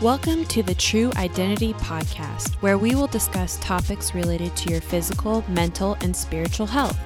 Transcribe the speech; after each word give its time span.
Welcome 0.00 0.44
to 0.44 0.62
the 0.62 0.76
True 0.76 1.10
Identity 1.16 1.72
Podcast, 1.72 2.54
where 2.62 2.78
we 2.78 2.94
will 2.94 3.08
discuss 3.08 3.58
topics 3.60 4.14
related 4.14 4.54
to 4.54 4.70
your 4.70 4.80
physical, 4.80 5.44
mental, 5.48 5.96
and 6.02 6.14
spiritual 6.14 6.68
health. 6.68 6.96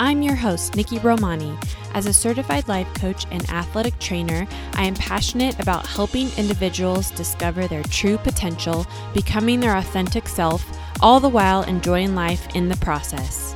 I'm 0.00 0.22
your 0.22 0.34
host, 0.34 0.74
Nikki 0.74 0.98
Romani. 1.00 1.54
As 1.92 2.06
a 2.06 2.12
certified 2.14 2.66
life 2.66 2.88
coach 2.94 3.26
and 3.30 3.46
athletic 3.50 3.98
trainer, 3.98 4.48
I 4.72 4.84
am 4.84 4.94
passionate 4.94 5.60
about 5.60 5.86
helping 5.86 6.30
individuals 6.38 7.10
discover 7.10 7.68
their 7.68 7.82
true 7.82 8.16
potential, 8.16 8.86
becoming 9.12 9.60
their 9.60 9.76
authentic 9.76 10.26
self, 10.26 10.64
all 11.02 11.20
the 11.20 11.28
while 11.28 11.64
enjoying 11.64 12.14
life 12.14 12.56
in 12.56 12.70
the 12.70 12.78
process. 12.78 13.54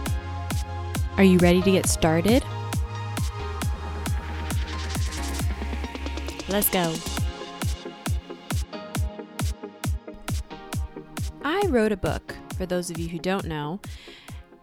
Are 1.16 1.24
you 1.24 1.38
ready 1.38 1.62
to 1.62 1.70
get 1.70 1.86
started? 1.86 2.45
Let's 6.50 6.68
go. 6.68 6.95
I 11.55 11.66
wrote 11.69 11.92
a 11.92 11.98
book, 11.98 12.34
for 12.56 12.65
those 12.65 12.88
of 12.88 12.98
you 12.98 13.11
who 13.11 13.19
don't 13.19 13.45
know, 13.45 13.79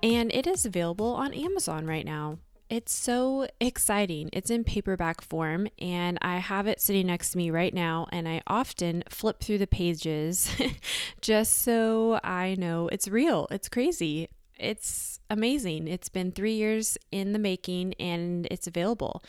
and 0.01 0.33
it 0.33 0.47
is 0.47 0.65
available 0.65 1.13
on 1.13 1.35
Amazon 1.35 1.85
right 1.85 2.03
now. 2.03 2.39
It's 2.67 2.91
so 2.91 3.47
exciting. 3.59 4.31
It's 4.33 4.49
in 4.49 4.63
paperback 4.63 5.21
form, 5.21 5.67
and 5.77 6.17
I 6.23 6.37
have 6.37 6.65
it 6.65 6.81
sitting 6.81 7.05
next 7.05 7.29
to 7.31 7.37
me 7.37 7.51
right 7.51 7.75
now. 7.75 8.07
And 8.11 8.27
I 8.27 8.41
often 8.47 9.03
flip 9.07 9.39
through 9.39 9.59
the 9.59 9.67
pages 9.67 10.51
just 11.21 11.59
so 11.59 12.19
I 12.23 12.55
know 12.57 12.87
it's 12.87 13.07
real. 13.07 13.47
It's 13.51 13.69
crazy. 13.69 14.27
It's 14.57 15.19
amazing. 15.29 15.87
It's 15.87 16.09
been 16.09 16.31
three 16.31 16.55
years 16.55 16.97
in 17.11 17.33
the 17.33 17.39
making, 17.39 17.93
and 17.99 18.47
it's 18.49 18.65
available. 18.65 19.23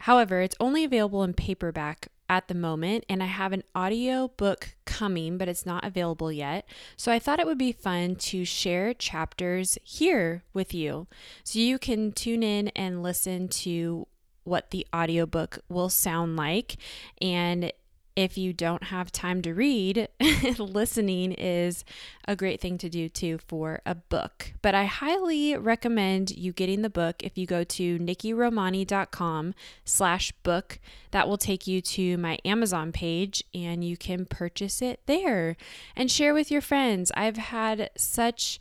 However, 0.00 0.42
it's 0.42 0.56
only 0.60 0.84
available 0.84 1.24
in 1.24 1.32
paperback 1.32 2.08
at 2.28 2.48
the 2.48 2.54
moment, 2.54 3.04
and 3.08 3.22
I 3.22 3.26
have 3.26 3.52
an 3.52 3.64
audio 3.74 4.28
book 4.28 4.76
coming, 4.84 5.38
but 5.38 5.48
it's 5.48 5.64
not 5.64 5.84
available 5.84 6.30
yet. 6.30 6.68
So 6.96 7.10
I 7.10 7.18
thought 7.18 7.40
it 7.40 7.46
would 7.46 7.58
be 7.58 7.72
fun 7.72 8.16
to 8.16 8.44
share 8.44 8.92
chapters 8.94 9.78
here 9.82 10.42
with 10.52 10.74
you 10.74 11.06
so 11.44 11.58
you 11.58 11.78
can 11.78 12.12
tune 12.12 12.42
in 12.42 12.68
and 12.68 13.02
listen 13.02 13.48
to 13.48 14.06
what 14.44 14.70
the 14.70 14.86
audiobook 14.94 15.58
will 15.68 15.90
sound 15.90 16.36
like 16.36 16.76
and 17.20 17.72
if 18.18 18.36
you 18.36 18.52
don't 18.52 18.82
have 18.82 19.12
time 19.12 19.42
to 19.42 19.54
read, 19.54 20.08
listening 20.58 21.30
is 21.30 21.84
a 22.26 22.34
great 22.34 22.60
thing 22.60 22.76
to 22.76 22.88
do 22.88 23.08
too 23.08 23.38
for 23.46 23.80
a 23.86 23.94
book. 23.94 24.54
But 24.60 24.74
I 24.74 24.86
highly 24.86 25.56
recommend 25.56 26.32
you 26.32 26.52
getting 26.52 26.82
the 26.82 26.90
book 26.90 27.22
if 27.22 27.38
you 27.38 27.46
go 27.46 27.62
to 27.62 27.98
nikkiromani.com 28.00 29.54
slash 29.84 30.32
book. 30.42 30.80
That 31.12 31.28
will 31.28 31.38
take 31.38 31.68
you 31.68 31.80
to 31.80 32.18
my 32.18 32.40
Amazon 32.44 32.90
page 32.90 33.44
and 33.54 33.84
you 33.84 33.96
can 33.96 34.26
purchase 34.26 34.82
it 34.82 34.98
there 35.06 35.56
and 35.94 36.10
share 36.10 36.34
with 36.34 36.50
your 36.50 36.60
friends. 36.60 37.12
I've 37.14 37.36
had 37.36 37.88
such 37.96 38.58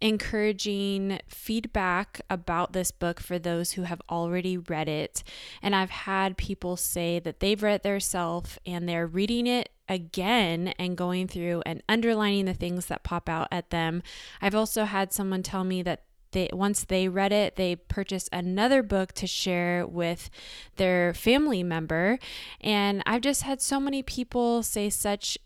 encouraging 0.00 1.20
feedback 1.28 2.20
about 2.30 2.72
this 2.72 2.90
book 2.90 3.20
for 3.20 3.38
those 3.38 3.72
who 3.72 3.82
have 3.82 4.00
already 4.08 4.56
read 4.56 4.88
it. 4.88 5.22
And 5.62 5.76
I've 5.76 5.90
had 5.90 6.36
people 6.36 6.76
say 6.76 7.18
that 7.18 7.40
they've 7.40 7.62
read 7.62 7.76
it 7.76 7.82
themselves 7.82 8.58
and 8.64 8.88
they're 8.88 9.06
reading 9.06 9.46
it 9.46 9.68
again 9.88 10.68
and 10.78 10.96
going 10.96 11.28
through 11.28 11.62
and 11.66 11.82
underlining 11.88 12.46
the 12.46 12.54
things 12.54 12.86
that 12.86 13.02
pop 13.02 13.28
out 13.28 13.48
at 13.50 13.70
them. 13.70 14.02
I've 14.40 14.54
also 14.54 14.84
had 14.84 15.12
someone 15.12 15.42
tell 15.42 15.64
me 15.64 15.82
that 15.82 16.04
they 16.32 16.48
once 16.52 16.84
they 16.84 17.08
read 17.08 17.32
it, 17.32 17.56
they 17.56 17.74
purchased 17.74 18.28
another 18.32 18.82
book 18.84 19.12
to 19.14 19.26
share 19.26 19.84
with 19.86 20.30
their 20.76 21.12
family 21.12 21.62
member. 21.62 22.18
And 22.60 23.02
I've 23.04 23.22
just 23.22 23.42
had 23.42 23.60
so 23.60 23.80
many 23.80 24.02
people 24.02 24.62
say 24.62 24.90
such 24.90 25.36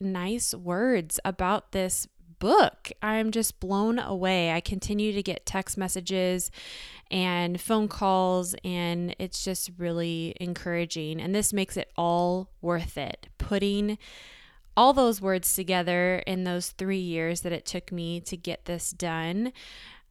nice 0.00 0.54
words 0.54 1.20
about 1.24 1.72
this 1.72 2.08
book. 2.40 2.90
I'm 3.00 3.30
just 3.30 3.60
blown 3.60 4.00
away. 4.00 4.50
I 4.50 4.60
continue 4.60 5.12
to 5.12 5.22
get 5.22 5.46
text 5.46 5.78
messages 5.78 6.50
and 7.10 7.60
phone 7.60 7.86
calls, 7.86 8.56
and 8.64 9.14
it's 9.20 9.44
just 9.44 9.70
really 9.78 10.34
encouraging. 10.40 11.20
And 11.20 11.32
this 11.32 11.52
makes 11.52 11.76
it 11.76 11.92
all 11.96 12.50
worth 12.60 12.98
it. 12.98 13.28
Putting 13.38 13.96
all 14.76 14.92
those 14.92 15.20
words 15.20 15.54
together 15.54 16.22
in 16.26 16.42
those 16.42 16.70
three 16.70 16.98
years 16.98 17.42
that 17.42 17.52
it 17.52 17.66
took 17.66 17.92
me 17.92 18.20
to 18.22 18.36
get 18.36 18.64
this 18.64 18.90
done 18.90 19.52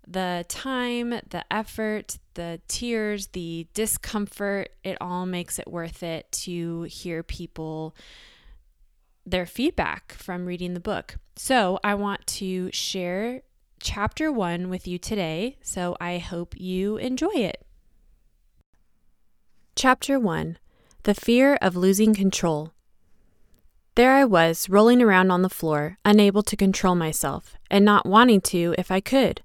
the 0.09 0.43
time, 0.49 1.11
the 1.29 1.45
effort, 1.51 2.17
the 2.33 2.59
tears, 2.67 3.27
the 3.27 3.67
discomfort, 3.75 4.69
it 4.83 4.97
all 4.99 5.25
makes 5.27 5.59
it 5.59 5.67
worth 5.67 6.01
it 6.01 6.31
to 6.31 6.83
hear 6.83 7.21
people 7.21 7.95
their 9.29 9.45
feedback 9.45 10.13
from 10.13 10.45
reading 10.45 10.73
the 10.73 10.79
book. 10.79 11.17
So, 11.35 11.79
I 11.83 11.95
want 11.95 12.25
to 12.27 12.71
share 12.71 13.41
chapter 13.79 14.31
one 14.31 14.69
with 14.69 14.87
you 14.87 14.97
today. 14.97 15.57
So, 15.61 15.95
I 15.99 16.17
hope 16.17 16.53
you 16.57 16.97
enjoy 16.97 17.33
it. 17.35 17.65
Chapter 19.75 20.19
one 20.19 20.57
The 21.03 21.13
Fear 21.13 21.57
of 21.61 21.75
Losing 21.75 22.13
Control. 22.13 22.73
There 23.95 24.13
I 24.13 24.25
was, 24.25 24.69
rolling 24.69 25.01
around 25.01 25.31
on 25.31 25.41
the 25.41 25.49
floor, 25.49 25.97
unable 26.05 26.43
to 26.43 26.55
control 26.55 26.95
myself, 26.95 27.55
and 27.69 27.83
not 27.83 28.05
wanting 28.05 28.41
to 28.41 28.73
if 28.77 28.91
I 28.91 28.99
could. 29.01 29.41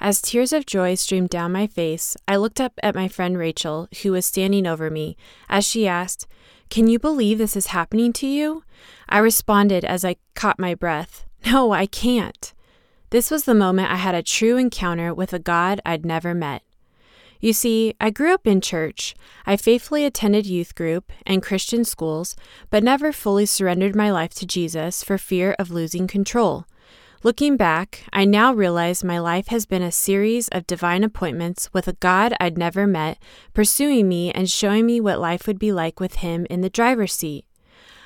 As 0.00 0.20
tears 0.20 0.52
of 0.52 0.66
joy 0.66 0.96
streamed 0.96 1.30
down 1.30 1.52
my 1.52 1.68
face, 1.68 2.16
I 2.26 2.34
looked 2.34 2.60
up 2.60 2.72
at 2.82 2.96
my 2.96 3.06
friend 3.06 3.38
Rachel, 3.38 3.88
who 4.02 4.10
was 4.10 4.26
standing 4.26 4.66
over 4.66 4.90
me, 4.90 5.16
as 5.48 5.64
she 5.64 5.86
asked, 5.86 6.26
Can 6.72 6.86
you 6.86 6.98
believe 6.98 7.36
this 7.36 7.54
is 7.54 7.66
happening 7.66 8.14
to 8.14 8.26
you? 8.26 8.64
I 9.06 9.18
responded 9.18 9.84
as 9.84 10.06
I 10.06 10.16
caught 10.34 10.58
my 10.58 10.74
breath, 10.74 11.26
No, 11.44 11.70
I 11.72 11.84
can't. 11.84 12.54
This 13.10 13.30
was 13.30 13.44
the 13.44 13.54
moment 13.54 13.90
I 13.90 13.96
had 13.96 14.14
a 14.14 14.22
true 14.22 14.56
encounter 14.56 15.12
with 15.12 15.34
a 15.34 15.38
God 15.38 15.82
I'd 15.84 16.06
never 16.06 16.32
met. 16.32 16.62
You 17.40 17.52
see, 17.52 17.92
I 18.00 18.08
grew 18.08 18.32
up 18.32 18.46
in 18.46 18.62
church. 18.62 19.14
I 19.44 19.58
faithfully 19.58 20.06
attended 20.06 20.46
youth 20.46 20.74
group 20.74 21.12
and 21.26 21.42
Christian 21.42 21.84
schools, 21.84 22.36
but 22.70 22.82
never 22.82 23.12
fully 23.12 23.44
surrendered 23.44 23.94
my 23.94 24.10
life 24.10 24.32
to 24.36 24.46
Jesus 24.46 25.04
for 25.04 25.18
fear 25.18 25.54
of 25.58 25.70
losing 25.70 26.06
control. 26.06 26.64
Looking 27.24 27.56
back, 27.56 28.02
I 28.12 28.24
now 28.24 28.52
realize 28.52 29.04
my 29.04 29.20
life 29.20 29.46
has 29.46 29.64
been 29.64 29.80
a 29.80 29.92
series 29.92 30.48
of 30.48 30.66
divine 30.66 31.04
appointments 31.04 31.72
with 31.72 31.86
a 31.86 31.92
God 31.92 32.34
I'd 32.40 32.58
never 32.58 32.84
met, 32.84 33.22
pursuing 33.54 34.08
me 34.08 34.32
and 34.32 34.50
showing 34.50 34.86
me 34.86 35.00
what 35.00 35.20
life 35.20 35.46
would 35.46 35.60
be 35.60 35.70
like 35.70 36.00
with 36.00 36.14
Him 36.14 36.48
in 36.50 36.62
the 36.62 36.68
driver's 36.68 37.12
seat. 37.12 37.44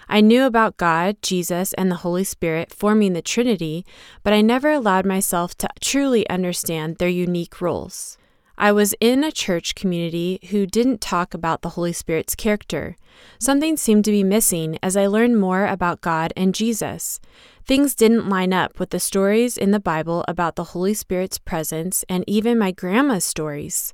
I 0.06 0.21
knew 0.21 0.44
about 0.44 0.76
God, 0.76 1.16
Jesus, 1.22 1.72
and 1.72 1.91
the 1.91 2.03
Holy 2.05 2.25
Spirit 2.25 2.71
forming 2.71 3.15
the 3.15 3.22
Trinity, 3.22 3.87
but 4.22 4.34
I 4.34 4.43
never 4.43 4.71
allowed 4.71 5.06
myself 5.06 5.56
to 5.59 5.69
truly 5.81 6.28
understand 6.28 6.99
their 6.99 7.09
unique 7.09 7.62
roles. 7.62 8.19
I 8.59 8.72
was 8.72 8.94
in 9.00 9.22
a 9.22 9.31
church 9.31 9.75
community 9.75 10.41
who 10.50 10.67
didn't 10.67 11.03
talk 11.03 11.34
about 11.34 11.61
the 11.61 11.71
Holy 11.71 11.93
Spirit's 11.93 12.34
character. 12.34 12.97
Something 13.39 13.77
seemed 13.77 14.06
to 14.06 14.11
be 14.11 14.25
missing 14.25 14.78
as 14.83 14.97
I 14.97 15.06
learned 15.06 15.39
more 15.39 15.67
about 15.67 16.00
God 16.00 16.33
and 16.37 16.55
Jesus. 16.55 17.21
Things 17.67 17.94
didn't 17.94 18.31
line 18.31 18.55
up 18.55 18.78
with 18.78 18.91
the 18.91 19.00
stories 19.00 19.59
in 19.59 19.72
the 19.72 19.81
Bible 19.81 20.25
about 20.27 20.56
the 20.56 20.65
Holy 20.65 20.94
Spirit's 20.94 21.37
presence 21.37 22.03
and 22.09 22.25
even 22.27 22.59
my 22.59 22.71
grandma's 22.71 23.25
stories. 23.25 23.93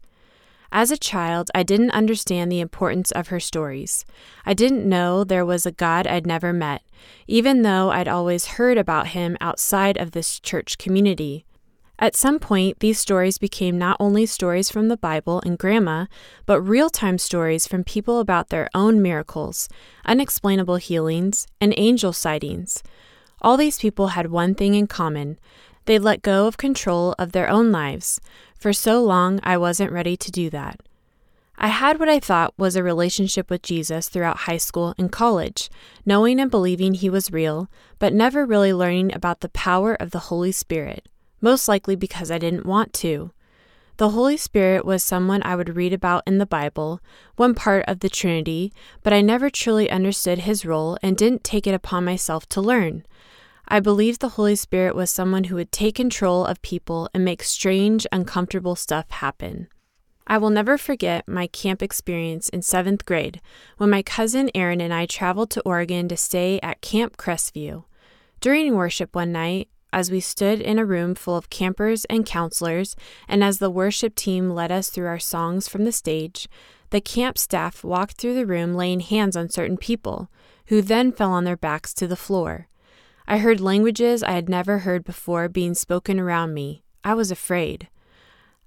As 0.71 0.93
a 0.93 0.97
child, 0.97 1.51
I 1.55 1.65
didn't 1.65 1.91
understand 1.91 2.51
the 2.51 2.61
importance 2.61 3.11
of 3.11 3.29
her 3.29 3.41
stories. 3.41 4.05
I 4.47 4.55
didn't 4.55 4.89
know 4.89 5.25
there 5.25 5.45
was 5.45 5.67
a 5.67 5.73
God 5.73 6.07
I'd 6.07 6.27
never 6.27 6.53
met, 6.53 6.83
even 7.27 7.63
though 7.63 7.91
I'd 7.91 8.09
always 8.09 8.47
heard 8.47 8.79
about 8.79 9.09
him 9.09 9.37
outside 9.41 9.97
of 9.97 10.13
this 10.13 10.39
church 10.39 10.79
community. 10.79 11.45
At 12.03 12.17
some 12.17 12.41
point, 12.41 12.81
these 12.81 12.99
stories 12.99 13.39
became 13.39 13.79
not 13.79 13.97
only 14.01 14.27
stories 14.27 14.73
from 14.73 14.89
the 14.89 14.97
Bible 14.97 15.41
and 15.47 15.57
Grandma, 15.57 16.07
but 16.47 16.61
real 16.61 16.91
time 16.91 17.17
stories 17.17 17.69
from 17.69 17.85
people 17.85 18.19
about 18.19 18.49
their 18.49 18.69
own 18.75 19.01
miracles, 19.01 19.69
unexplainable 20.05 20.77
healings, 20.77 21.47
and 21.61 21.73
angel 21.77 22.13
sightings. 22.13 22.83
All 23.41 23.57
these 23.57 23.79
people 23.79 24.09
had 24.09 24.33
one 24.33 24.57
thing 24.57 24.75
in 24.75 24.89
common 24.89 25.39
they 25.85 25.97
let 25.97 26.23
go 26.23 26.49
of 26.49 26.57
control 26.57 27.15
of 27.21 27.31
their 27.31 27.49
own 27.49 27.71
lives. 27.71 28.21
For 28.59 28.73
so 28.73 29.01
long, 29.01 29.39
I 29.45 29.57
wasn't 29.57 29.93
ready 29.93 30.17
to 30.17 30.31
do 30.33 30.51
that. 30.51 30.81
I 31.57 31.69
had 31.69 32.01
what 32.01 32.09
I 32.09 32.19
thought 32.19 32.55
was 32.59 32.75
a 32.75 32.83
relationship 32.83 33.49
with 33.49 33.63
Jesus 33.63 34.09
throughout 34.09 34.49
high 34.49 34.57
school 34.57 34.93
and 34.99 35.13
college, 35.13 35.71
knowing 36.05 36.41
and 36.41 36.51
believing 36.51 36.95
he 36.95 37.09
was 37.09 37.33
real, 37.33 37.69
but 38.01 38.13
never 38.13 38.45
really 38.45 38.73
learning 38.73 39.15
about 39.15 39.41
the 39.41 39.49
power 39.51 39.95
of 39.95 40.11
the 40.11 40.27
Holy 40.31 40.51
Spirit, 40.51 41.07
most 41.43 41.69
likely 41.69 41.97
because 41.97 42.31
I 42.31 42.39
didn't 42.39 42.65
want 42.65 42.95
to. 42.95 43.33
The 43.99 44.11
Holy 44.11 44.39
Spirit 44.39 44.87
was 44.87 45.03
someone 45.03 45.43
I 45.45 45.55
would 45.55 45.77
read 45.77 45.93
about 45.93 46.23
in 46.27 46.39
the 46.39 46.47
Bible, 46.47 47.01
one 47.37 47.55
part 47.55 47.85
of 47.87 48.01
the 48.01 48.09
Trinity, 48.09 48.73
but 49.03 49.13
I 49.13 49.21
never 49.21 49.51
truly 49.51 49.91
understood 49.91 50.41
his 50.41 50.65
role 50.65 50.97
and 51.03 51.17
didn't 51.17 51.45
take 51.45 51.67
it 51.67 51.75
upon 51.75 52.05
myself 52.07 52.49
to 52.51 52.63
learn. 52.63 53.05
I 53.69 53.81
believed 53.81 54.21
the 54.21 54.31
Holy 54.31 54.57
Spirit 54.57 54.95
was 54.95 55.11
someone 55.11 55.45
who 55.45 55.57
would 55.57 55.73
take 55.73 55.95
control 55.97 56.47
of 56.47 56.63
people 56.63 57.11
and 57.13 57.25
make 57.25 57.43
strange, 57.43 58.07
uncomfortable 58.11 58.77
stuff 58.77 59.11
happen. 59.11 59.69
I 60.27 60.39
will 60.39 60.51
never 60.51 60.79
forget 60.79 61.29
my 61.29 61.47
camp 61.47 61.83
experience 61.83 62.49
in 62.49 62.63
seventh 62.63 63.05
grade 63.05 63.41
when 63.77 63.91
my 63.91 64.03
cousin 64.03 64.51
Aaron 64.55 64.81
and 64.81 64.93
I 64.93 65.07
traveled 65.07 65.51
to 65.51 65.63
Oregon 65.63 66.09
to 66.09 66.17
stay 66.17 66.59
at 66.63 66.81
Camp 66.81 67.17
Crestview. 67.17 67.85
During 68.41 68.75
worship 68.75 69.15
one 69.15 69.33
night, 69.33 69.69
as 69.93 70.11
we 70.11 70.21
stood 70.21 70.61
in 70.61 70.79
a 70.79 70.87
room 70.87 71.15
full 71.15 71.37
of 71.37 71.51
campers 71.51 72.05
and 72.07 72.25
counselors, 72.25 72.97
and 73.29 73.45
as 73.45 73.59
the 73.59 73.71
worship 73.71 74.15
team 74.15 74.51
led 74.51 74.73
us 74.73 74.89
through 74.89 75.07
our 75.07 75.19
songs 75.19 75.69
from 75.69 75.85
the 75.85 75.93
stage, 75.93 76.49
the 76.91 77.01
camp 77.01 77.39
staff 77.39 77.85
walked 77.85 78.17
through 78.17 78.35
the 78.35 78.47
room 78.47 78.75
laying 78.75 79.01
hands 79.01 79.37
on 79.37 79.49
certain 79.49 79.77
people, 79.77 80.31
who 80.67 80.83
then 80.83 81.13
fell 81.13 81.33
on 81.33 81.45
their 81.45 81.57
backs 81.57 81.93
to 81.95 82.07
the 82.07 82.17
floor. 82.17 82.69
I 83.27 83.39
heard 83.39 83.61
languages 83.61 84.23
I 84.23 84.33
had 84.33 84.49
never 84.49 84.81
heard 84.81 85.05
before 85.05 85.49
being 85.49 85.75
spoken 85.75 86.19
around 86.19 86.55
me. 86.55 86.83
I 87.05 87.15
was 87.15 87.31
afraid. 87.31 87.89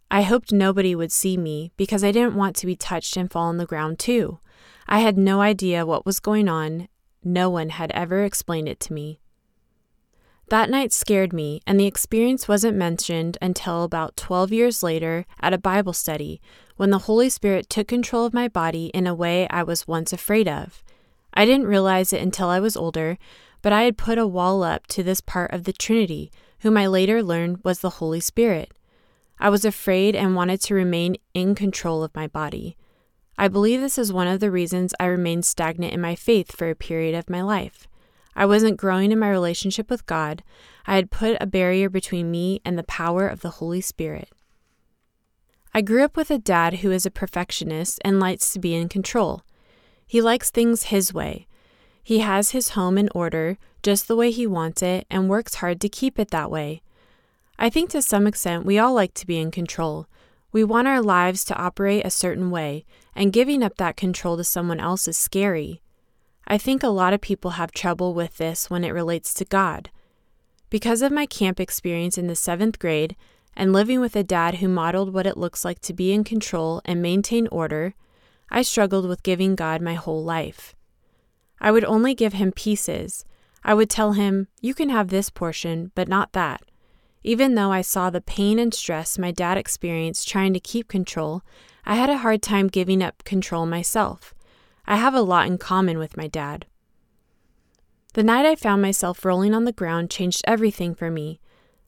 I 0.10 0.22
hoped 0.22 0.51
nobody 0.51 0.95
would 0.95 1.12
see 1.12 1.38
me 1.38 1.72
because 1.77 2.04
I 2.04 2.12
didn't 2.12 2.36
want 2.36 2.56
to 2.57 2.66
be 2.66 2.75
touched 2.75 3.18
and 3.18 3.31
fall 3.31 3.48
on 3.48 3.57
the 3.57 3.66
ground 3.66 4.00
too. 4.00 4.39
I 4.88 5.00
had 5.00 5.18
no 5.18 5.42
idea 5.42 5.86
what 5.86 6.06
was 6.06 6.19
going 6.19 6.48
on. 6.48 6.88
No 7.24 7.50
one 7.50 7.69
had 7.69 7.92
ever 7.92 8.24
explained 8.24 8.69
it 8.69 8.80
to 8.81 8.94
me. 8.94 9.19
That 10.50 10.69
night 10.69 10.94
scared 10.94 11.33
me, 11.33 11.62
and 11.65 11.80
the 11.80 11.88
experience 11.88 12.47
wasn't 12.47 12.77
mentioned 12.77 13.38
until 13.42 13.83
about 13.83 14.15
12 14.15 14.51
years 14.51 14.83
later 14.83 15.25
at 15.42 15.53
a 15.53 15.57
Bible 15.57 15.94
study 15.94 16.39
when 16.77 16.92
the 16.92 17.00
Holy 17.00 17.30
Spirit 17.30 17.68
took 17.68 17.88
control 17.88 18.25
of 18.25 18.33
my 18.33 18.47
body 18.47 18.92
in 18.94 19.07
a 19.07 19.15
way 19.15 19.47
I 19.50 19.63
was 19.63 19.88
once 19.88 20.13
afraid 20.13 20.47
of. 20.47 20.83
I 21.33 21.45
didn't 21.45 21.68
realize 21.68 22.13
it 22.13 22.21
until 22.21 22.50
I 22.50 22.59
was 22.59 22.77
older, 22.77 23.18
but 23.63 23.74
I 23.74 23.83
had 23.83 23.97
put 23.97 24.19
a 24.19 24.27
wall 24.27 24.62
up 24.63 24.86
to 24.88 25.01
this 25.01 25.19
part 25.19 25.51
of 25.51 25.63
the 25.63 25.74
Trinity, 25.74 26.31
whom 26.59 26.77
I 26.77 26.86
later 26.86 27.24
learned 27.24 27.62
was 27.63 27.80
the 27.80 27.91
Holy 27.91 28.19
Spirit. 28.19 28.71
I 29.39 29.50
was 29.50 29.65
afraid 29.65 30.15
and 30.15 30.36
wanted 30.36 30.62
to 30.62 30.75
remain 30.75 31.18
in 31.33 31.56
control 31.56 32.03
of 32.03 32.15
my 32.15 32.27
body. 32.27 32.77
I 33.38 33.48
believe 33.48 33.81
this 33.81 33.98
is 33.98 34.13
one 34.13 34.27
of 34.27 34.39
the 34.39 34.51
reasons 34.51 34.94
I 35.00 35.06
remained 35.07 35.45
stagnant 35.45 35.94
in 35.94 36.00
my 36.00 36.15
faith 36.15 36.56
for 36.56 36.69
a 36.69 36.75
period 36.75 37.15
of 37.15 37.30
my 37.30 37.41
life. 37.41 37.88
I 38.35 38.45
wasn't 38.45 38.77
growing 38.77 39.11
in 39.11 39.19
my 39.19 39.29
relationship 39.29 39.89
with 39.89 40.05
God. 40.05 40.43
I 40.85 40.95
had 40.95 41.11
put 41.11 41.37
a 41.39 41.47
barrier 41.47 41.89
between 41.89 42.31
me 42.31 42.61
and 42.65 42.77
the 42.77 42.83
power 42.83 43.27
of 43.27 43.41
the 43.41 43.51
Holy 43.51 43.81
Spirit. 43.81 44.29
I 45.73 45.81
grew 45.81 46.03
up 46.03 46.15
with 46.15 46.31
a 46.31 46.37
dad 46.37 46.75
who 46.75 46.91
is 46.91 47.05
a 47.05 47.11
perfectionist 47.11 47.99
and 48.03 48.19
likes 48.19 48.53
to 48.53 48.59
be 48.59 48.73
in 48.73 48.89
control. 48.89 49.43
He 50.05 50.21
likes 50.21 50.49
things 50.49 50.83
his 50.83 51.13
way. 51.13 51.47
He 52.03 52.19
has 52.19 52.51
his 52.51 52.69
home 52.69 52.97
in 52.97 53.09
order, 53.15 53.57
just 53.81 54.07
the 54.07 54.15
way 54.15 54.31
he 54.31 54.45
wants 54.45 54.81
it, 54.83 55.07
and 55.09 55.27
works 55.27 55.55
hard 55.55 55.81
to 55.81 55.89
keep 55.89 56.19
it 56.19 56.31
that 56.31 56.51
way. 56.51 56.81
I 57.57 57.69
think 57.69 57.89
to 57.89 58.01
some 58.01 58.27
extent 58.27 58.65
we 58.65 58.77
all 58.77 58.93
like 58.93 59.13
to 59.15 59.27
be 59.27 59.39
in 59.39 59.49
control. 59.49 60.07
We 60.51 60.63
want 60.63 60.88
our 60.88 61.01
lives 61.01 61.43
to 61.45 61.57
operate 61.57 62.05
a 62.05 62.11
certain 62.11 62.51
way, 62.51 62.85
and 63.15 63.33
giving 63.33 63.63
up 63.63 63.77
that 63.77 63.97
control 63.97 64.38
to 64.38 64.43
someone 64.43 64.79
else 64.79 65.07
is 65.07 65.17
scary. 65.17 65.81
I 66.47 66.57
think 66.57 66.83
a 66.83 66.89
lot 66.89 67.13
of 67.13 67.21
people 67.21 67.51
have 67.51 67.71
trouble 67.71 68.13
with 68.13 68.38
this 68.38 68.69
when 68.69 68.83
it 68.83 68.94
relates 68.94 69.33
to 69.36 69.45
God. 69.45 69.89
Because 70.69 71.01
of 71.01 71.12
my 71.12 71.25
camp 71.25 71.59
experience 71.59 72.18
in 72.18 72.27
the 72.27 72.36
seventh 72.36 72.77
grade 72.77 73.15
and 73.56 73.74
living 73.74 74.00
with 74.00 74.15
a 74.15 74.24
dad 74.24 74.56
who 74.56 74.68
modeled 74.68 75.13
what 75.13 75.25
it 75.25 75.38
looks 75.38 75.65
like 75.65 75.80
to 75.80 75.94
be 75.94 76.12
in 76.12 76.24
control 76.24 76.81
and 76.86 77.01
maintain 77.01 77.47
order, 77.47 77.94
I 78.51 78.62
struggled 78.62 79.07
with 79.07 79.24
giving 79.24 79.56
God 79.56 79.81
my 79.81 79.95
whole 79.95 80.24
life. 80.24 80.75
I 81.59 81.71
would 81.71 81.86
only 81.86 82.13
give 82.13 82.33
him 82.33 82.51
pieces. 82.51 83.25
I 83.63 83.74
would 83.74 83.89
tell 83.89 84.13
him, 84.13 84.48
You 84.62 84.74
can 84.74 84.89
have 84.89 85.07
this 85.07 85.30
portion, 85.30 85.91
but 85.95 86.07
not 86.07 86.33
that. 86.33 86.62
Even 87.24 87.56
though 87.56 87.71
I 87.71 87.81
saw 87.81 88.12
the 88.12 88.21
pain 88.21 88.59
and 88.59 88.71
stress 88.71 89.18
my 89.18 89.31
dad 89.31 89.57
experienced 89.57 90.27
trying 90.27 90.53
to 90.53 90.59
keep 90.59 90.88
control, 90.88 91.41
I 91.83 91.95
had 91.95 92.09
a 92.12 92.18
hard 92.18 92.44
time 92.44 92.68
giving 92.68 93.01
up 93.01 93.24
control 93.24 93.65
myself. 93.65 94.36
I 94.87 94.97
have 94.97 95.13
a 95.13 95.21
lot 95.21 95.47
in 95.47 95.57
common 95.57 95.97
with 95.97 96.17
my 96.17 96.27
dad. 96.27 96.65
The 98.13 98.23
night 98.23 98.45
I 98.45 98.55
found 98.55 98.81
myself 98.81 99.25
rolling 99.25 99.53
on 99.53 99.65
the 99.65 99.71
ground 99.71 100.09
changed 100.09 100.41
everything 100.45 100.95
for 100.95 101.11
me. 101.11 101.39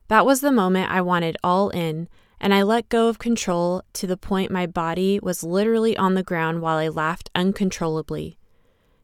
That 0.07 0.25
was 0.25 0.41
the 0.41 0.51
moment 0.51 0.91
I 0.91 1.01
wanted 1.01 1.37
all 1.43 1.69
in, 1.69 2.09
and 2.39 2.53
I 2.53 2.63
let 2.63 2.89
go 2.89 3.07
of 3.07 3.19
control 3.19 3.83
to 3.93 4.07
the 4.07 4.17
point 4.17 4.51
my 4.51 4.65
body 4.65 5.19
was 5.21 5.43
literally 5.43 5.95
on 5.95 6.15
the 6.15 6.23
ground 6.23 6.61
while 6.61 6.77
I 6.77 6.87
laughed 6.87 7.29
uncontrollably. 7.33 8.37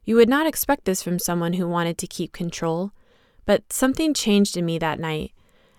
You 0.04 0.16
would 0.16 0.30
not 0.30 0.48
expect 0.48 0.86
this 0.86 1.02
from 1.02 1.18
someone 1.18 1.54
who 1.54 1.68
wanted 1.68 1.98
to 2.00 2.08
keep 2.08 2.34
control, 2.34 2.92
but 3.46 3.72
something 3.72 4.14
changed 4.14 4.58
in 4.58 4.66
me 4.66 4.78
that 4.80 5.00
night. 5.00 5.32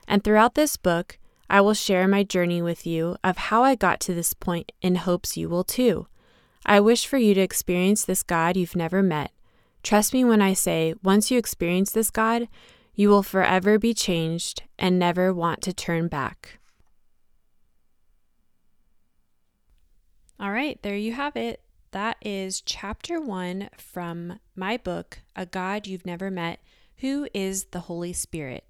And 0.09 0.25
throughout 0.25 0.55
this 0.55 0.77
book, 0.77 1.19
I 1.49 1.61
will 1.61 1.75
share 1.75 2.09
my 2.09 2.23
journey 2.23 2.63
with 2.63 2.87
you 2.87 3.17
of 3.23 3.37
how 3.37 3.63
I 3.63 3.75
got 3.75 4.01
to 4.01 4.15
this 4.15 4.33
point 4.33 4.73
in 4.81 4.95
hopes 4.97 5.37
you 5.37 5.49
will 5.49 5.65
too. 5.65 6.07
I 6.67 6.81
wish 6.81 7.07
for 7.07 7.19
you 7.19 7.35
to 7.35 7.41
experience 7.41 8.05
this 8.05 8.23
God 8.23 8.57
you've 8.57 8.77
never 8.77 9.03
met. 9.03 9.33
Trust 9.83 10.15
me 10.15 10.25
when 10.25 10.41
I 10.41 10.55
say, 10.55 10.95
once 11.03 11.31
you 11.31 11.39
experience 11.39 11.91
this 11.91 12.11
God, 12.11 12.49
you 12.95 13.09
will 13.09 13.23
forever 13.23 13.79
be 13.79 13.93
changed 13.93 14.63
and 14.79 14.99
never 14.99 15.33
want 15.33 15.61
to 15.63 15.73
turn 15.73 16.09
back. 16.09 16.59
All 20.41 20.53
right, 20.53 20.83
there 20.83 20.97
you 20.97 21.13
have 21.13 21.37
it. 21.37 21.61
That 21.93 22.17
is 22.23 22.61
chapter 22.61 23.21
one 23.21 23.69
from 23.77 24.41
my 24.57 24.77
book, 24.79 25.21
A 25.37 25.47
God 25.47 25.87
You've 25.87 26.07
Never 26.07 26.31
Met 26.31 26.61
Who 26.99 27.29
is 27.35 27.67
the 27.67 27.81
Holy 27.81 28.13
Spirit? 28.13 28.65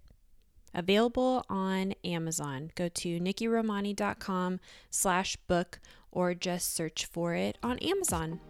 Available 0.75 1.44
on 1.49 1.94
Amazon. 2.05 2.70
Go 2.75 2.88
to 2.88 3.20
nikkiromani.com 3.20 4.61
slash 4.90 5.37
book 5.47 5.79
or 6.14 6.32
just 6.32 6.75
search 6.75 7.05
for 7.05 7.34
it 7.34 7.58
on 7.62 7.78
Amazon. 7.81 8.40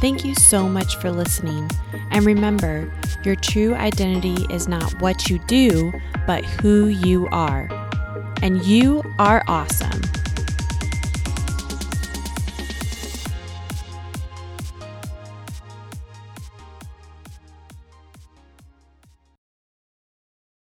Thank 0.00 0.24
you 0.24 0.34
so 0.36 0.68
much 0.68 0.96
for 0.96 1.10
listening. 1.10 1.68
And 2.12 2.24
remember, 2.24 2.92
your 3.24 3.34
true 3.34 3.74
identity 3.74 4.46
is 4.48 4.68
not 4.68 5.00
what 5.02 5.28
you 5.28 5.40
do, 5.46 5.92
but 6.24 6.44
who 6.44 6.86
you 6.86 7.26
are. 7.32 7.68
And 8.40 8.64
you 8.64 9.02
are 9.18 9.42
awesome. 9.48 10.00